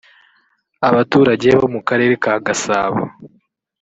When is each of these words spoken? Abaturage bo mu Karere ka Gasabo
Abaturage 0.89 1.47
bo 1.59 1.67
mu 1.73 1.79
Karere 1.87 2.13
ka 2.23 2.33
Gasabo 2.45 3.01